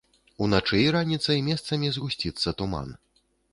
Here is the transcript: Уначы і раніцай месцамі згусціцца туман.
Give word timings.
Уначы 0.45 0.79
і 0.83 0.87
раніцай 0.95 1.45
месцамі 1.49 1.93
згусціцца 1.99 2.57
туман. 2.63 2.93